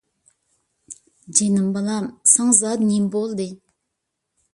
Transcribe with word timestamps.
جېنىم 1.39 1.67
بالام، 1.75 2.07
ساڭا 2.31 2.55
زادى 2.61 2.87
نېمە 2.93 3.13
بولدى؟ 3.17 3.47